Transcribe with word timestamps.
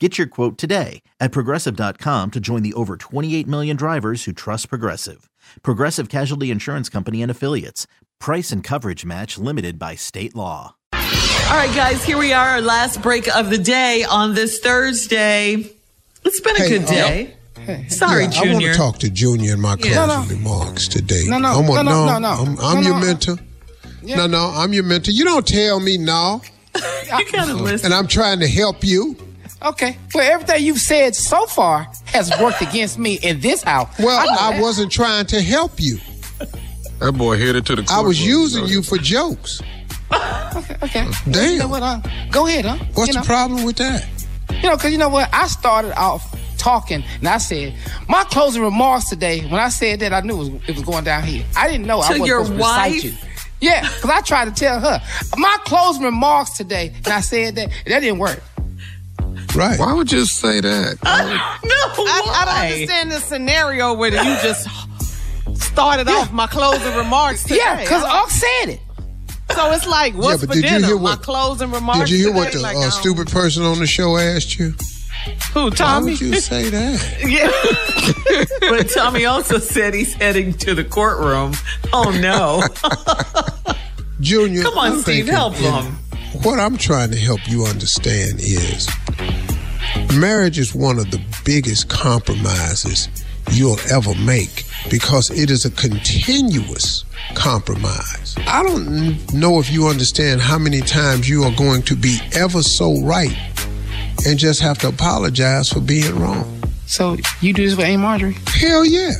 Get 0.00 0.18
your 0.18 0.26
quote 0.26 0.58
today 0.58 1.02
at 1.20 1.30
progressive.com 1.30 2.32
to 2.32 2.40
join 2.40 2.62
the 2.64 2.72
over 2.74 2.96
28 2.96 3.46
million 3.46 3.76
drivers 3.76 4.24
who 4.24 4.32
trust 4.32 4.68
Progressive. 4.68 5.30
Progressive 5.62 6.08
Casualty 6.08 6.50
Insurance 6.50 6.88
Company 6.88 7.22
and 7.22 7.30
Affiliates. 7.30 7.86
Price 8.18 8.50
and 8.50 8.64
coverage 8.64 9.04
match 9.04 9.38
limited 9.38 9.78
by 9.78 9.94
state 9.94 10.34
law. 10.34 10.74
All 10.94 11.00
right, 11.56 11.72
guys, 11.76 12.02
here 12.04 12.18
we 12.18 12.32
are, 12.32 12.48
our 12.48 12.60
last 12.60 13.02
break 13.02 13.28
of 13.36 13.50
the 13.50 13.58
day 13.58 14.02
on 14.02 14.34
this 14.34 14.58
Thursday. 14.58 15.64
It's 16.24 16.40
been 16.40 16.56
a 16.56 16.60
Hey, 16.60 16.68
good 16.70 16.82
uh, 16.84 16.86
day. 16.86 17.36
Sorry, 17.88 18.24
Yeah, 18.24 18.40
I 18.40 18.52
want 18.52 18.64
to 18.64 18.74
talk 18.74 18.98
to 18.98 19.10
Junior 19.10 19.52
in 19.54 19.60
my 19.60 19.76
closing 19.76 19.92
Yeah. 19.92 20.06
No, 20.06 20.22
no. 20.22 20.28
remarks 20.28 20.88
today. 20.88 21.22
No, 21.28 21.38
no, 21.38 21.48
I 21.50 21.56
want, 21.68 21.84
no, 21.84 22.06
no, 22.06 22.06
no, 22.06 22.18
no. 22.18 22.28
I'm, 22.42 22.58
I'm 22.58 22.82
No, 22.82 22.88
your 22.90 22.98
no. 23.00 23.06
mentor. 23.06 23.36
No, 24.02 24.26
no, 24.26 24.52
I'm 24.56 24.72
your 24.72 24.82
mentor. 24.84 25.12
You 25.12 25.24
don't 25.24 25.46
tell 25.46 25.78
me 25.78 25.98
no, 25.98 26.42
you 26.74 27.30
gotta 27.30 27.54
listen. 27.54 27.86
and 27.86 27.94
I'm 27.94 28.08
trying 28.08 28.40
to 28.40 28.48
help 28.48 28.82
you. 28.82 29.16
Okay. 29.62 29.96
Well, 30.14 30.30
everything 30.30 30.64
you've 30.64 30.78
said 30.78 31.14
so 31.14 31.46
far 31.46 31.88
has 32.06 32.30
worked 32.40 32.60
against 32.60 32.98
me 32.98 33.14
in 33.22 33.40
this 33.40 33.62
house. 33.62 33.88
Well, 33.98 34.24
know 34.26 34.36
I, 34.38 34.60
wasn't 34.60 34.92
trying 34.92 35.26
to 35.26 35.40
help 35.40 35.72
you. 35.80 35.98
That 37.00 37.12
boy 37.12 37.38
headed 37.38 37.66
to 37.66 37.76
the. 37.76 37.86
I 37.90 38.00
was 38.00 38.24
using 38.24 38.66
you 38.66 38.82
for 38.82 38.98
jokes. 38.98 39.60
Okay. 40.12 40.76
okay. 40.82 41.06
Damn. 41.30 41.52
You 41.52 41.58
know 41.58 41.68
what? 41.68 41.82
Uh, 41.82 42.00
go 42.30 42.46
ahead, 42.46 42.64
huh? 42.64 42.76
What's 42.94 43.08
you 43.08 43.14
know, 43.14 43.20
the 43.20 43.26
problem 43.26 43.64
with 43.64 43.76
that? 43.76 44.06
You 44.50 44.68
know, 44.68 44.76
because 44.76 44.92
you 44.92 44.98
know 44.98 45.08
what? 45.08 45.28
I 45.32 45.48
started 45.48 45.92
off 45.98 46.34
talking, 46.56 47.02
and 47.18 47.28
I 47.28 47.38
said 47.38 47.74
my 48.08 48.24
closing 48.24 48.62
remarks 48.62 49.08
today. 49.08 49.40
When 49.40 49.60
I 49.60 49.68
said 49.68 50.00
that, 50.00 50.12
I 50.12 50.20
knew 50.20 50.34
it 50.34 50.52
was, 50.52 50.68
it 50.68 50.74
was 50.76 50.84
going 50.84 51.04
down 51.04 51.24
here. 51.24 51.44
I 51.56 51.68
didn't 51.68 51.86
know 51.86 51.96
I 51.96 52.10
wasn't 52.10 52.26
your 52.26 52.44
supposed 52.44 52.52
to 52.52 52.56
recite 52.58 52.92
wife? 52.92 53.04
you. 53.04 53.12
Yeah, 53.60 53.80
because 53.80 54.10
I 54.10 54.20
tried 54.20 54.44
to 54.44 54.52
tell 54.52 54.78
her 54.78 55.02
my 55.36 55.56
closing 55.64 56.02
remarks 56.02 56.56
today, 56.56 56.92
and 56.96 57.08
I 57.08 57.20
said 57.20 57.56
that 57.56 57.70
that 57.86 58.00
didn't 58.00 58.18
work. 58.18 58.42
Right. 59.54 59.78
Why 59.78 59.92
would 59.92 60.10
you 60.10 60.24
say 60.26 60.60
that? 60.60 60.98
no, 61.04 61.10
I, 61.10 62.22
I 62.26 62.44
don't 62.44 62.72
understand 62.72 63.12
the 63.12 63.20
scenario 63.20 63.94
where 63.94 64.10
you 64.10 64.16
just 64.42 64.66
started 65.54 66.08
off 66.08 66.32
my 66.32 66.46
closing 66.46 66.94
remarks 66.96 67.42
today. 67.44 67.56
Yeah, 67.58 67.80
because 67.80 68.02
Unc 68.02 68.30
said 68.30 68.66
it. 68.70 68.80
so 69.54 69.70
it's 69.72 69.86
like, 69.86 70.14
what's 70.14 70.40
but 70.40 70.48
for 70.48 70.54
did 70.54 70.64
you 70.64 70.70
dinner? 70.70 70.86
hear 70.88 70.98
my 70.98 71.16
closing 71.16 71.70
remarks. 71.70 72.10
Did 72.10 72.18
you 72.18 72.26
hear 72.26 72.34
what 72.34 72.52
the 72.52 72.58
Like, 72.60 72.76
uh, 72.76 72.90
stupid 72.90 73.28
person 73.28 73.62
on 73.62 73.78
the 73.78 73.86
show 73.86 74.16
asked 74.16 74.58
you? 74.58 74.74
Who, 75.52 75.64
Why 75.64 75.70
Tommy? 75.70 76.12
would 76.12 76.20
you 76.20 76.34
say 76.40 76.68
that? 76.70 77.00
Yeah. 77.24 78.70
but 78.70 78.90
Tommy 78.90 79.24
also 79.24 79.58
said 79.58 79.94
he's 79.94 80.12
heading 80.14 80.52
to 80.54 80.74
the 80.74 80.84
courtroom. 80.84 81.52
Oh, 81.92 82.10
no. 82.10 82.62
Junior, 84.20 84.62
Come 84.64 84.78
on, 84.78 84.86
I'm 84.86 84.92
Steve, 85.00 85.04
thinking- 85.26 85.34
help 85.34 85.54
and 85.60 85.86
him. 85.86 85.98
What 86.42 86.58
I'm 86.58 86.76
trying 86.76 87.10
to 87.12 87.16
help 87.16 87.48
you 87.48 87.64
understand 87.64 88.40
is 88.40 88.88
marriage 90.14 90.58
is 90.58 90.74
one 90.74 90.98
of 90.98 91.10
the 91.10 91.22
biggest 91.44 91.88
compromises 91.88 93.08
you'll 93.52 93.78
ever 93.92 94.14
make 94.14 94.64
because 94.90 95.30
it 95.30 95.50
is 95.50 95.64
a 95.64 95.70
continuous 95.70 97.04
compromise. 97.34 98.34
I 98.46 98.62
don't 98.62 99.32
know 99.32 99.58
if 99.58 99.70
you 99.70 99.88
understand 99.88 100.40
how 100.40 100.58
many 100.58 100.80
times 100.80 101.28
you 101.28 101.44
are 101.44 101.54
going 101.56 101.82
to 101.82 101.96
be 101.96 102.18
ever 102.34 102.62
so 102.62 103.00
right 103.02 103.36
and 104.26 104.38
just 104.38 104.60
have 104.60 104.78
to 104.78 104.88
apologize 104.88 105.70
for 105.70 105.80
being 105.80 106.18
wrong. 106.18 106.62
So 106.86 107.16
you 107.40 107.52
do 107.52 107.64
this 107.64 107.76
with 107.76 107.86
Aunt 107.86 108.02
Marjorie? 108.02 108.36
Hell 108.46 108.84
yeah. 108.84 109.12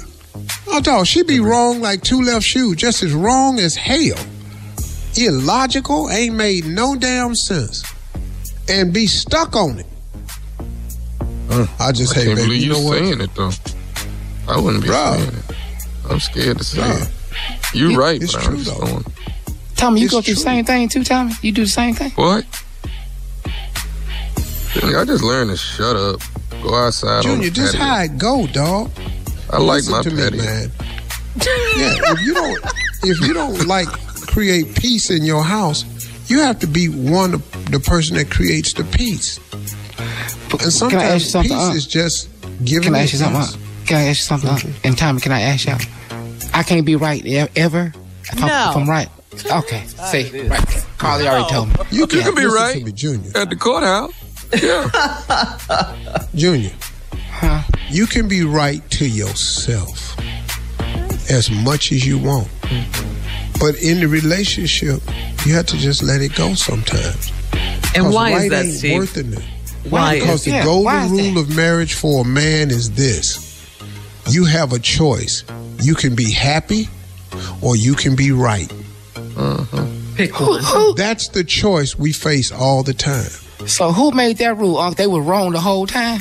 Oh, 0.66 0.80
dog, 0.80 1.06
she 1.06 1.22
be 1.22 1.40
wrong 1.40 1.80
like 1.80 2.02
two 2.02 2.22
left 2.22 2.44
shoes, 2.44 2.76
just 2.76 3.02
as 3.02 3.12
wrong 3.12 3.58
as 3.58 3.74
hell. 3.76 4.18
Illogical, 5.16 6.10
ain't 6.10 6.34
made 6.34 6.66
no 6.66 6.96
damn 6.96 7.34
sense. 7.34 7.84
And 8.68 8.92
be 8.92 9.06
stuck 9.06 9.54
on 9.54 9.78
it. 9.78 9.86
I 11.78 11.92
just 11.92 12.16
I 12.16 12.20
hey, 12.20 12.26
can't 12.26 12.36
baby, 12.36 12.46
believe 12.48 12.62
you 12.62 12.66
you 12.68 12.72
know 12.72 12.80
what? 12.80 12.98
saying 12.98 13.20
it 13.20 13.34
though. 13.34 13.50
I 14.48 14.60
wouldn't 14.60 14.82
be 14.82 14.88
Bruh. 14.90 15.16
saying 15.16 15.28
it. 15.36 15.56
I'm 16.10 16.20
scared 16.20 16.58
to 16.58 16.64
say 16.64 16.80
Bruh. 16.80 17.02
it. 17.02 17.74
You 17.74 17.90
It- 17.92 17.96
right, 17.96 18.22
it's 18.22 18.32
but 18.34 18.42
true, 18.42 18.52
I'm 18.56 18.64
just 18.64 18.78
though. 18.80 18.86
going. 18.86 19.04
Tommy, 19.76 20.00
you 20.00 20.06
It's 20.06 20.14
go 20.14 20.20
through 20.20 20.34
true. 20.34 20.42
the 20.42 20.48
same 20.50 20.64
thing 20.64 20.88
too, 20.88 21.04
Tommy? 21.04 21.32
You 21.42 21.52
do 21.52 21.64
the 21.64 21.70
same 21.70 21.94
thing? 21.94 22.10
What? 22.12 22.44
I 24.76 25.04
just 25.04 25.22
learned 25.22 25.50
to 25.50 25.56
shut 25.56 25.96
up. 25.96 26.20
Go 26.62 26.74
outside. 26.74 27.18
on 27.18 27.22
Junior, 27.22 27.44
the 27.44 27.50
just 27.50 27.76
patio. 27.76 27.86
how 27.86 28.02
it 28.02 28.18
go, 28.18 28.46
dog. 28.48 28.90
I 29.50 29.58
like 29.58 29.84
Listen 29.86 29.92
my 29.92 30.02
to 30.02 30.10
patio. 30.10 30.30
me, 30.30 30.38
man. 30.38 30.72
Yeah, 31.76 31.94
if 32.12 32.20
you 32.22 32.34
don't 32.34 32.64
if 33.04 33.20
you 33.20 33.34
don't 33.34 33.66
like 33.66 33.88
create 34.28 34.74
peace 34.76 35.10
in 35.10 35.24
your 35.24 35.42
house, 35.42 35.84
you 36.28 36.40
have 36.40 36.58
to 36.60 36.66
be 36.66 36.88
one 36.88 37.34
of 37.34 37.70
the 37.70 37.80
person 37.80 38.16
that 38.16 38.30
creates 38.30 38.72
the 38.72 38.84
peace. 38.84 39.38
And 40.62 40.90
Can 40.90 40.98
I 41.00 41.04
ask 41.04 41.24
you 41.24 41.30
something? 41.30 41.50
peace 41.56 41.66
Unc? 41.66 41.76
is 41.76 41.86
just 41.86 42.28
giving. 42.64 42.84
Can 42.84 42.94
I 42.94 43.02
ask 43.02 43.12
you 43.12 43.18
something? 43.18 43.40
peace. 43.42 43.54
Unc? 43.54 43.86
Can 43.88 43.96
I 43.96 44.02
ask 44.04 44.18
you 44.20 44.24
something? 44.24 44.50
Unc? 44.50 44.64
And 44.84 44.98
Tommy, 44.98 45.20
can 45.20 45.32
I 45.32 45.40
ask 45.42 45.66
y'all? 45.66 45.78
I 46.52 46.62
can't 46.62 46.86
be 46.86 46.96
right 46.96 47.24
ever. 47.56 47.92
If, 48.24 48.42
I'm, 48.42 48.48
No. 48.48 48.70
if 48.70 48.76
I'm 48.76 48.88
right. 48.88 49.08
Okay. 49.50 49.84
See, 49.86 50.46
right. 50.48 50.86
Carly 50.98 51.26
already 51.26 51.48
told 51.50 51.68
me. 51.68 51.74
You 51.90 52.06
can, 52.06 52.18
Yeah, 52.20 52.24
can 52.26 52.34
be 52.36 52.44
right 52.46 52.82
me, 52.84 52.92
Junior. 52.92 53.30
at 53.36 53.50
the 53.50 53.56
courthouse. 53.56 54.12
Yeah. 54.62 54.88
Junior, 56.34 56.70
Huh? 57.30 57.62
you 57.90 58.06
can 58.06 58.28
be 58.28 58.44
right 58.44 58.88
to 58.92 59.06
yourself 59.08 60.16
as 61.30 61.50
much 61.50 61.90
as 61.90 62.06
you 62.06 62.18
want. 62.18 62.48
But 63.58 63.76
in 63.82 63.98
the 64.00 64.06
relationship, 64.06 65.00
you 65.44 65.54
have 65.54 65.66
to 65.66 65.76
just 65.76 66.02
let 66.02 66.20
it 66.22 66.34
go 66.36 66.54
sometimes. 66.54 67.32
And 67.96 68.12
why 68.12 68.32
right 68.32 68.42
is 68.44 68.50
that, 68.50 68.64
ain't 68.64 69.08
Steve? 69.08 69.44
Worth 69.84 69.92
it. 69.92 69.92
Why 69.92 70.18
Because 70.18 70.44
the 70.44 70.50
Yeah, 70.52 70.64
golden 70.64 71.10
rule 71.10 71.38
of 71.38 71.54
marriage 71.54 71.94
for 71.94 72.22
a 72.22 72.24
man 72.24 72.70
is 72.70 72.90
this 72.92 73.44
you 74.28 74.44
have 74.44 74.72
a 74.72 74.78
choice. 74.78 75.44
You 75.82 75.94
can 75.94 76.14
be 76.14 76.32
happy 76.32 76.88
or 77.60 77.76
you 77.76 77.94
can 77.94 78.16
be 78.16 78.32
right. 78.32 78.72
Uh-huh. 79.36 79.86
Pick 80.16 80.40
one. 80.40 80.62
That's 80.96 81.28
the 81.28 81.44
choice 81.44 81.98
we 81.98 82.12
face 82.12 82.52
all 82.52 82.82
the 82.82 82.94
time. 82.94 83.30
So 83.66 83.92
who 83.92 84.12
made 84.12 84.38
that 84.38 84.56
rule, 84.56 84.78
Unc? 84.78 84.96
They 84.96 85.06
were 85.06 85.22
wrong 85.22 85.52
the 85.52 85.60
whole 85.60 85.86
time? 85.86 86.20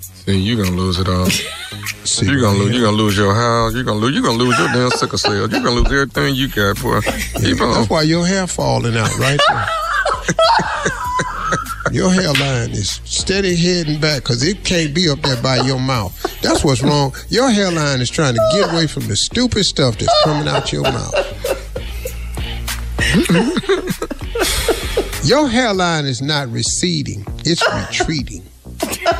See, 0.00 0.38
you're 0.38 0.64
gonna 0.64 0.76
lose 0.76 0.98
it 0.98 1.08
all. 1.08 1.26
See, 2.04 2.26
You're 2.26 2.40
gonna 2.40 2.58
lose. 2.58 2.72
You're 2.72 2.84
gonna 2.84 2.96
lose 2.96 3.16
your 3.16 3.34
house. 3.34 3.74
You're 3.74 3.84
gonna 3.84 3.98
lose. 3.98 4.14
You're 4.14 4.22
gonna 4.22 4.38
lose 4.38 4.58
your 4.58 4.68
damn 4.68 4.90
sickle 4.90 5.18
cell. 5.18 5.34
You're 5.34 5.48
gonna 5.48 5.70
lose 5.70 5.86
everything 5.86 6.34
you 6.34 6.48
got, 6.48 6.80
boy. 6.80 7.00
Keep 7.00 7.60
on. 7.60 7.74
That's 7.74 7.90
why 7.90 8.02
your 8.02 8.26
hair 8.26 8.46
falling 8.46 8.96
out 8.96 9.16
right 9.18 9.40
there. 9.48 9.66
your 11.92 12.10
hairline 12.10 12.70
is 12.70 13.00
steady 13.04 13.56
heading 13.56 14.00
back 14.00 14.22
because 14.22 14.42
it 14.42 14.64
can't 14.64 14.94
be 14.94 15.08
up 15.08 15.20
there 15.22 15.40
by 15.42 15.58
your 15.58 15.78
mouth. 15.78 16.14
That's 16.42 16.64
what's 16.64 16.82
wrong. 16.82 17.14
Your 17.28 17.50
hairline 17.50 18.00
is 18.00 18.10
trying 18.10 18.34
to 18.34 18.50
get 18.52 18.72
away 18.72 18.86
from 18.86 19.06
the 19.06 19.16
stupid 19.16 19.64
stuff 19.64 19.98
that's 19.98 20.24
coming 20.24 20.48
out 20.48 20.72
your 20.72 20.82
mouth. 20.82 21.14
your 25.24 25.48
hairline 25.48 26.06
is 26.06 26.22
not 26.22 26.48
receding; 26.50 27.24
it's 27.44 27.62
retreating. 27.72 28.42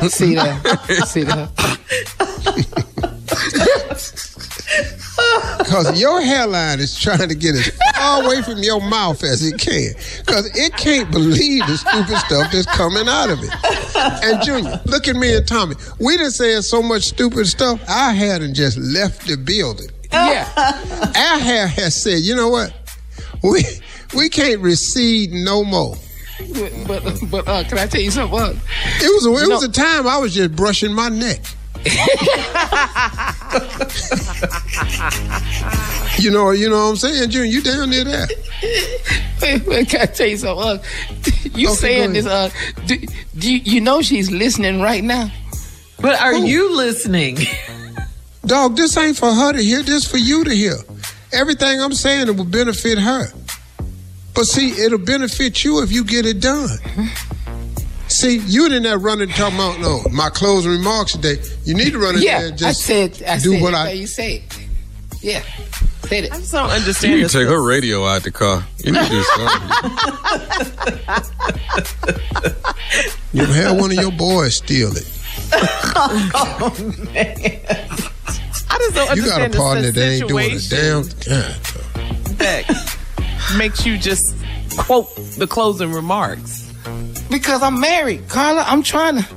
See 0.09 0.35
that? 0.35 1.05
See 1.07 1.23
that? 1.23 2.83
Because 5.83 6.01
your 6.01 6.21
hairline 6.21 6.79
is 6.79 6.99
trying 6.99 7.29
to 7.29 7.35
get 7.35 7.55
as 7.55 7.69
far 7.95 8.23
away 8.23 8.41
from 8.41 8.59
your 8.59 8.81
mouth 8.81 9.23
as 9.23 9.45
it 9.45 9.59
can. 9.59 9.93
Because 10.25 10.45
it 10.57 10.75
can't 10.75 11.11
believe 11.11 11.65
the 11.67 11.77
stupid 11.77 12.17
stuff 12.17 12.51
that's 12.51 12.65
coming 12.65 13.07
out 13.07 13.29
of 13.29 13.39
it. 13.43 13.51
And 14.23 14.41
Junior, 14.43 14.81
look 14.85 15.07
at 15.07 15.15
me 15.15 15.35
and 15.35 15.47
Tommy. 15.47 15.75
We 15.99 16.17
done 16.17 16.31
said 16.31 16.63
so 16.63 16.81
much 16.81 17.03
stupid 17.03 17.47
stuff, 17.47 17.79
our 17.89 18.13
hair 18.13 18.39
done 18.39 18.53
just 18.53 18.77
left 18.77 19.27
the 19.27 19.37
building. 19.37 19.89
Yeah. 20.11 20.47
Our 20.57 21.39
hair 21.39 21.67
has 21.67 22.01
said, 22.01 22.19
you 22.21 22.35
know 22.35 22.49
what? 22.49 22.73
We 23.43 23.63
we 24.15 24.29
can't 24.29 24.61
recede 24.61 25.31
no 25.31 25.63
more. 25.63 25.95
But 26.87 27.03
but, 27.03 27.19
but 27.29 27.47
uh, 27.47 27.63
can 27.65 27.77
I 27.77 27.85
tell 27.87 28.01
you 28.01 28.11
something? 28.11 28.39
Uh, 28.39 28.53
It 28.99 29.13
was 29.13 29.25
a, 29.25 29.29
it 29.29 29.49
was 29.49 29.63
know- 29.63 29.69
a 29.69 29.71
time 29.71 30.07
I 30.07 30.17
was 30.17 30.33
just 30.33 30.55
brushing 30.55 30.93
my 30.93 31.09
neck. 31.09 31.41
you 36.19 36.31
know, 36.31 36.51
you 36.51 36.69
know 36.69 36.85
what 36.85 36.91
I'm 36.91 36.95
saying, 36.97 37.29
Junior? 37.29 37.49
You 37.49 37.61
down 37.61 37.89
near 37.89 38.03
there? 38.03 38.27
wait, 39.41 39.65
wait, 39.65 39.89
can 39.89 40.01
I 40.01 40.05
tell 40.05 40.27
you 40.27 40.37
something? 40.37 40.65
Uh, 40.65 40.83
you 41.55 41.69
Okay, 41.69 41.75
saying 41.75 42.13
this? 42.13 42.25
Uh, 42.25 42.49
do, 42.85 42.97
do 43.37 43.51
you, 43.51 43.59
you 43.63 43.81
know 43.81 44.01
she's 44.01 44.31
listening 44.31 44.81
right 44.81 45.03
now? 45.03 45.31
But 45.99 46.21
are 46.21 46.35
you 46.35 46.75
listening? 46.75 47.37
Dog, 48.45 48.75
this 48.75 48.95
ain't 48.97 49.17
for 49.17 49.31
her 49.31 49.53
to 49.53 49.61
hear. 49.61 49.81
This 49.83 50.09
for 50.09 50.17
you 50.17 50.43
to 50.43 50.51
hear. 50.55 50.75
Everything 51.33 51.81
I'm 51.81 51.93
saying 51.93 52.27
it 52.29 52.35
will 52.35 52.45
benefit 52.45 52.97
her. 52.97 53.27
But 54.33 54.45
see, 54.45 54.79
it'll 54.81 54.99
benefit 54.99 55.63
you 55.63 55.81
if 55.81 55.91
you 55.91 56.03
get 56.03 56.25
it 56.25 56.39
done. 56.39 56.69
See, 58.09 58.37
you 58.37 58.67
in 58.71 58.83
there 58.83 58.97
running 58.97 59.29
talking 59.29 59.55
about 59.55 59.79
no, 59.79 60.01
my 60.11 60.29
closing 60.29 60.71
remarks 60.71 61.13
today. 61.13 61.37
You 61.65 61.73
need 61.73 61.91
to 61.91 61.99
run 61.99 62.15
in 62.15 62.21
there 62.21 62.41
Yeah, 62.41 62.45
and 62.45 62.53
I 62.53 62.57
just 62.57 62.81
said. 62.81 63.21
I 63.23 63.37
do 63.37 63.51
said 63.53 63.61
what 63.61 63.73
it 63.73 63.77
I 63.77 63.85
how 63.85 63.91
you 63.91 64.07
say 64.07 64.37
it. 64.37 64.67
Yeah, 65.21 65.41
said 66.03 66.23
it. 66.25 66.31
I 66.31 66.37
just 66.37 66.51
don't 66.51 66.69
You 67.03 67.17
need 67.17 67.29
to 67.29 67.29
take 67.29 67.47
her 67.47 67.61
radio 67.61 68.05
out 68.05 68.23
the 68.23 68.31
car. 68.31 68.65
You 68.83 68.93
need 68.93 69.03
to 69.03 69.09
do 69.09 69.23
something. 69.23 69.69
you 73.33 73.45
have 73.45 73.77
one 73.77 73.91
of 73.91 73.97
your 73.97 74.11
boys 74.11 74.55
steal 74.55 74.95
it. 74.95 75.07
Oh 75.53 76.73
man. 77.13 77.27
I 78.69 78.77
just 78.79 78.95
don't 78.95 79.15
You 79.15 79.25
got 79.25 79.41
a 79.41 79.45
understand 79.45 79.53
partner 79.55 79.91
the 79.91 79.91
that 79.91 80.09
ain't 80.09 80.27
doing 80.27 80.51
a 80.51 80.59
situation 80.59 81.03
damn 81.25 81.45
God. 81.45 81.55
that 82.37 82.97
makes 83.57 83.85
you 83.85 83.97
just 83.97 84.35
quote 84.77 85.15
the 85.37 85.47
closing 85.47 85.91
remarks. 85.91 86.66
Because 87.29 87.61
I'm 87.61 87.79
married, 87.79 88.27
Carla. 88.29 88.63
I'm 88.67 88.83
trying 88.83 89.17
to. 89.21 89.27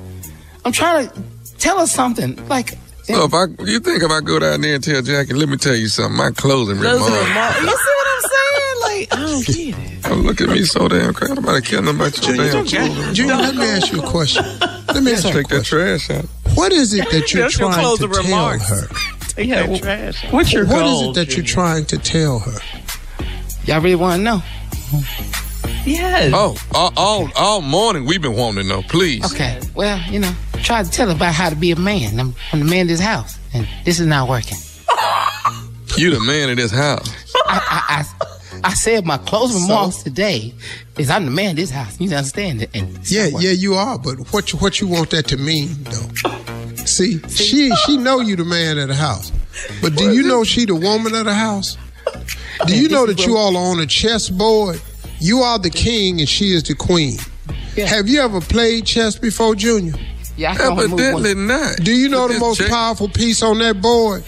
I'm 0.65 0.73
trying 0.73 1.09
to 1.09 1.23
tell 1.59 1.79
her 1.81 1.87
something. 1.87 2.37
Like 2.49 2.75
Well, 3.09 3.25
if 3.25 3.35
I, 3.35 3.45
you 3.65 3.81
think 3.81 4.03
if 4.03 4.11
I 4.11 4.21
go 4.21 4.39
down 4.39 4.61
there 4.61 4.75
and 4.75 4.85
tell 4.85 5.01
Jackie, 5.03 5.35
let 5.35 5.49
me 5.49 5.57
tell 5.57 5.75
you 5.75 5.89
something, 5.89 6.17
my 6.17 6.31
closing 6.31 6.77
Closing 6.77 7.13
remarks. 7.13 7.29
remarks. 7.29 7.61
You 7.61 7.67
see 7.67 7.95
what 7.97 8.07
I'm 8.07 8.23
saying? 8.31 8.81
Like, 8.83 9.15
I 9.15 9.17
don't 9.27 9.47
get 9.47 9.79
it. 9.79 10.11
Oh, 10.11 10.15
look 10.17 10.41
at 10.41 10.49
me 10.51 10.63
so 10.65 10.89
damn 10.89 11.15
crazy. 11.15 11.35
Nobody 11.35 11.63
care 11.67 11.81
nothing 11.83 12.01
about 12.01 12.27
your 12.27 12.37
damn 12.37 12.57
okay. 12.67 12.89
clothes. 12.95 13.17
Junior, 13.17 13.37
let 13.37 13.55
me 13.55 13.65
ask 13.65 13.93
you 13.93 14.03
a 14.03 14.07
question. 14.07 14.45
Let 14.61 15.03
me 15.03 15.13
ask 15.15 15.25
you 15.25 15.31
a 15.31 15.33
Take 15.35 15.49
that 15.49 15.67
question. 15.69 15.79
trash 15.79 16.11
out. 16.11 16.25
What 16.57 16.73
is 16.73 16.93
it 16.95 17.11
that 17.11 17.33
you're 17.33 17.49
trying 17.49 17.73
to 17.73 17.81
closing 17.81 18.11
tell 18.11 18.23
remarks. 18.25 18.69
her? 18.69 18.87
Take 19.31 19.51
that 19.51 19.79
trash. 19.81 20.25
out. 20.27 20.33
What's 20.33 20.53
your 20.53 20.67
What 20.67 20.85
is 20.85 20.91
goal? 20.93 21.11
it 21.11 21.15
that 21.15 21.37
you're 21.37 21.47
trying 21.47 21.87
to 21.87 21.99
tell 21.99 22.39
her? 22.41 22.59
y'all 23.65 23.81
really 23.81 23.95
want 23.97 24.19
to 24.21 24.23
know? 24.25 24.43
Yes. 25.85 26.33
Oh, 26.35 26.57
all, 26.75 26.93
all, 26.97 27.29
all 27.37 27.63
morning 27.63 28.05
we've 28.05 28.21
been 28.23 28.35
wanting 28.37 28.63
to 28.63 28.69
know. 28.69 28.83
Please. 28.83 29.25
Okay. 29.33 29.61
Well, 29.75 29.99
you 30.11 30.19
know, 30.19 30.33
try 30.63 30.83
to 30.83 30.91
tell 30.91 31.11
about 31.11 31.35
how 31.35 31.49
to 31.51 31.57
be 31.57 31.71
a 31.71 31.77
man. 31.77 32.19
I'm, 32.21 32.35
I'm 32.53 32.59
the 32.61 32.65
man 32.67 32.83
of 32.83 32.89
this 32.89 33.01
house, 33.01 33.39
and 33.55 33.67
this 33.85 33.99
is 33.99 34.07
not 34.07 34.29
working. 34.29 34.59
You 35.97 36.11
the 36.11 36.21
man 36.21 36.51
of 36.51 36.57
this 36.57 36.71
house. 36.71 37.09
I, 37.47 38.05
I, 38.21 38.27
I, 38.63 38.71
I 38.71 38.75
said 38.75 39.05
my 39.07 39.17
closing 39.19 39.63
remarks 39.63 40.03
today 40.03 40.55
is 40.99 41.11
I'm 41.11 41.25
the 41.25 41.31
man 41.31 41.51
of 41.51 41.57
this 41.57 41.71
house. 41.71 41.99
You 42.01 42.11
understand 42.11 42.63
it? 42.63 42.71
And 42.75 42.99
Yeah, 43.11 43.27
yeah, 43.39 43.51
you 43.51 43.75
are. 43.75 43.99
But 43.99 44.33
what 44.33 44.53
you, 44.53 44.59
what 44.59 44.81
you 44.81 44.87
want 44.87 45.11
that 45.11 45.27
to 45.29 45.37
mean, 45.37 45.69
though? 45.85 46.85
See, 46.85 47.21
she 47.29 47.71
she 47.87 47.97
know 47.97 48.21
you 48.21 48.37
the 48.37 48.45
man 48.45 48.79
of 48.79 48.89
the 48.89 48.95
house, 48.95 49.33
but 49.83 49.95
do 49.97 50.13
you 50.13 50.23
know 50.23 50.45
she 50.45 50.65
the 50.65 50.75
woman 50.75 51.15
of 51.15 51.25
the 51.25 51.35
house? 51.35 51.77
Do 52.67 52.79
you 52.79 52.89
know 52.89 53.07
that 53.07 53.27
you 53.27 53.37
all 53.37 53.57
are 53.57 53.73
on 53.73 53.81
a 53.81 53.87
chessboard? 53.87 54.81
You 55.21 55.41
are 55.41 55.59
the 55.59 55.71
king 55.71 56.21
and 56.21 56.29
she 56.29 56.53
is 56.55 56.63
the 56.63 56.75
queen. 56.75 57.19
Yeah. 57.77 57.87
Have 57.87 58.09
you 58.09 58.21
ever 58.21 58.41
played 58.41 58.87
chess 58.87 59.17
before, 59.17 59.55
Junior? 59.55 59.95
Yeah, 60.37 60.53
I 60.53 60.57
can 60.57 60.67
only 60.73 60.89
move 60.89 61.01
Evidently 61.01 61.35
not. 61.35 61.77
Do 61.83 61.93
you 61.93 62.09
know 62.09 62.25
With 62.27 62.35
the 62.35 62.41
most 62.41 62.59
check- 62.59 62.71
powerful 62.71 63.09
piece 63.09 63.43
on 63.43 63.59
that 63.59 63.81
board 63.83 64.25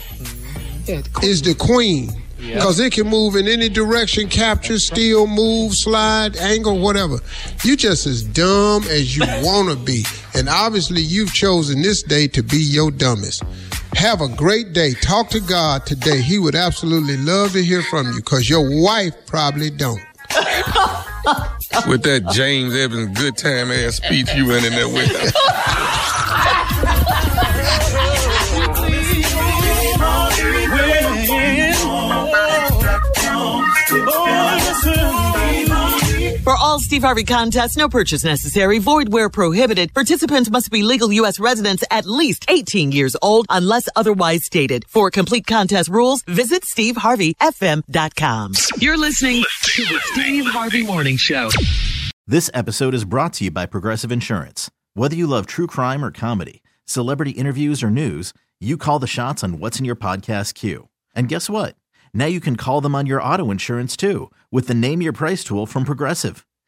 Yeah, 0.86 1.00
the 1.00 1.08
queen. 1.10 1.30
is 1.30 1.42
the 1.42 1.54
queen? 1.54 2.10
Because 2.38 2.80
it 2.80 2.92
can 2.92 3.06
move 3.06 3.36
in 3.36 3.46
any 3.46 3.68
direction, 3.68 4.28
capture, 4.28 4.76
steal, 4.80 5.28
move, 5.28 5.74
slide, 5.76 6.36
angle, 6.38 6.80
whatever. 6.80 7.18
You 7.64 7.76
just 7.76 8.04
as 8.06 8.24
dumb 8.24 8.82
as 8.90 9.16
you 9.16 9.22
want 9.42 9.70
to 9.70 9.76
be. 9.76 10.04
And 10.34 10.48
obviously, 10.48 11.02
you've 11.02 11.32
chosen 11.32 11.82
this 11.82 12.02
day 12.02 12.26
to 12.28 12.42
be 12.42 12.58
your 12.58 12.90
dumbest. 12.90 13.44
Have 13.94 14.20
a 14.20 14.28
great 14.28 14.72
day. 14.72 14.94
Talk 14.94 15.30
to 15.30 15.40
God 15.40 15.86
today. 15.86 16.20
He 16.20 16.40
would 16.40 16.56
absolutely 16.56 17.16
love 17.18 17.52
to 17.52 17.62
hear 17.62 17.82
from 17.82 18.08
you 18.08 18.16
because 18.16 18.50
your 18.50 18.82
wife 18.82 19.14
probably 19.26 19.70
don't. 19.70 20.00
With 21.88 22.02
that 22.02 22.28
James 22.32 22.74
Evans 22.74 23.18
good 23.18 23.36
time 23.36 23.70
ass 23.70 23.96
speech 23.96 24.32
you 24.34 24.46
went 24.46 24.64
in 24.64 24.72
there 24.72 24.88
with. 24.88 25.34
Steve 36.92 37.04
Harvey 37.04 37.24
contest. 37.24 37.78
no 37.78 37.88
purchase 37.88 38.22
necessary, 38.22 38.78
void 38.78 39.10
where 39.10 39.30
prohibited. 39.30 39.94
Participants 39.94 40.50
must 40.50 40.70
be 40.70 40.82
legal 40.82 41.10
U.S. 41.10 41.40
residents 41.40 41.82
at 41.90 42.04
least 42.04 42.44
18 42.48 42.92
years 42.92 43.16
old 43.22 43.46
unless 43.48 43.88
otherwise 43.96 44.44
stated. 44.44 44.84
For 44.88 45.10
complete 45.10 45.46
contest 45.46 45.88
rules, 45.88 46.20
visit 46.24 46.64
SteveHarveyFM.com. 46.64 48.52
You're 48.76 48.98
listening 48.98 49.42
to 49.62 49.84
the 49.86 50.00
Steve 50.12 50.44
Harvey 50.44 50.84
Morning 50.84 51.16
Show. 51.16 51.48
This 52.26 52.50
episode 52.52 52.92
is 52.92 53.06
brought 53.06 53.32
to 53.34 53.44
you 53.44 53.50
by 53.50 53.64
Progressive 53.64 54.12
Insurance. 54.12 54.70
Whether 54.92 55.16
you 55.16 55.26
love 55.26 55.46
true 55.46 55.66
crime 55.66 56.04
or 56.04 56.10
comedy, 56.10 56.62
celebrity 56.84 57.30
interviews 57.30 57.82
or 57.82 57.88
news, 57.88 58.34
you 58.60 58.76
call 58.76 58.98
the 58.98 59.06
shots 59.06 59.42
on 59.42 59.58
what's 59.58 59.78
in 59.78 59.86
your 59.86 59.96
podcast 59.96 60.52
queue. 60.52 60.88
And 61.14 61.30
guess 61.30 61.48
what? 61.48 61.74
Now 62.12 62.26
you 62.26 62.40
can 62.40 62.56
call 62.56 62.82
them 62.82 62.94
on 62.94 63.06
your 63.06 63.22
auto 63.22 63.50
insurance 63.50 63.96
too 63.96 64.30
with 64.50 64.66
the 64.66 64.74
Name 64.74 65.00
Your 65.00 65.14
Price 65.14 65.42
tool 65.42 65.64
from 65.64 65.86
Progressive. 65.86 66.44